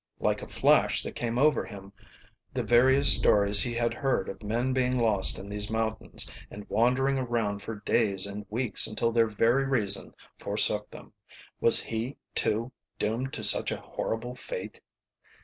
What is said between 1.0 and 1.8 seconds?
there came over